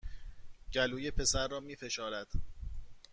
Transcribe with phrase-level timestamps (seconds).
[0.73, 2.27] گلوی پسر را می فشارد